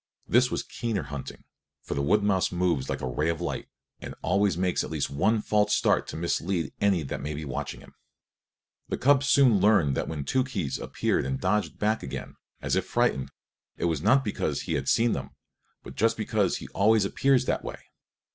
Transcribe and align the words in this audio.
This 0.27 0.49
was 0.49 0.63
keener 0.63 1.03
hunting; 1.03 1.43
for 1.83 1.93
the 1.93 2.01
wood 2.01 2.23
mouse 2.23 2.51
moves 2.51 2.89
like 2.89 3.01
a 3.01 3.07
ray 3.07 3.29
of 3.29 3.39
light, 3.39 3.67
and 3.99 4.15
always 4.23 4.57
makes 4.57 4.83
at 4.83 4.89
least 4.89 5.11
one 5.11 5.43
false 5.43 5.75
start 5.75 6.07
to 6.07 6.15
mislead 6.15 6.73
any 6.81 7.03
that 7.03 7.21
may 7.21 7.35
be 7.35 7.45
watching 7.45 7.81
for 7.81 7.85
him. 7.85 7.95
The 8.89 8.97
cubs 8.97 9.27
soon 9.27 9.59
learned 9.59 9.95
that 9.95 10.07
when 10.07 10.23
Tookhees 10.23 10.79
appeared 10.79 11.23
and 11.23 11.39
dodged 11.39 11.77
back 11.77 12.01
again, 12.01 12.33
as 12.63 12.75
if 12.75 12.87
frightened, 12.87 13.29
it 13.77 13.85
was 13.85 14.01
not 14.01 14.25
because 14.25 14.61
he 14.61 14.73
had 14.73 14.89
seen 14.89 15.11
them, 15.11 15.35
but 15.83 15.93
just 15.93 16.17
because 16.17 16.57
he 16.57 16.67
always 16.69 17.05
appears 17.05 17.45
that 17.45 17.63
way. 17.63 17.77